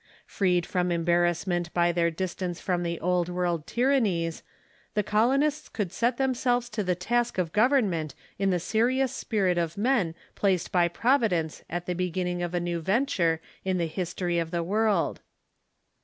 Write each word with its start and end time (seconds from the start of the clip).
Freed 0.25 0.65
from 0.65 0.91
embarrassment 0.91 1.71
by 1.75 1.91
their 1.91 2.09
distance 2.09 2.59
from 2.59 2.81
the 2.81 2.99
Old 2.99 3.29
World 3.29 3.67
tyrannies, 3.67 4.41
the 4.95 5.03
colonists 5.03 5.69
could 5.69 5.91
set 5.91 6.17
themselves 6.17 6.69
to 6.69 6.83
the 6.83 6.95
task 6.95 7.37
of 7.37 7.51
government 7.53 8.15
in 8.39 8.49
the 8.49 8.59
serious 8.59 9.15
spirit 9.15 9.59
of 9.59 9.77
men 9.77 10.15
placed 10.33 10.71
by 10.71 10.87
Providence 10.87 11.63
at 11.69 11.85
the 11.85 11.93
beginning 11.93 12.41
of 12.41 12.55
a 12.55 12.59
new 12.59 12.79
venture 12.81 13.41
in 13.63 13.77
the 13.77 13.85
history 13.85 14.39
of 14.39 14.49
the 14.49 14.63
world. 14.63 15.21